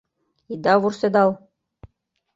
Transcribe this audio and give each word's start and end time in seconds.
Ида 0.53 0.73
вурседал. 0.81 1.29